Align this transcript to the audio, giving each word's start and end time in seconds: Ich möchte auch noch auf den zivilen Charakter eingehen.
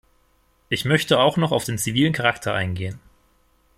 Ich 0.67 0.83
möchte 0.83 1.19
auch 1.19 1.37
noch 1.37 1.51
auf 1.51 1.65
den 1.65 1.77
zivilen 1.77 2.11
Charakter 2.11 2.55
eingehen. 2.55 2.99